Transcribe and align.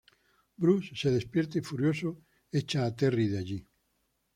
Bruce 0.57 0.95
se 0.95 1.11
despierta 1.11 1.59
y, 1.59 1.61
furioso, 1.61 2.23
echa 2.51 2.85
a 2.87 2.95
Terry 2.95 3.27
de 3.27 3.37
allí. 3.37 3.67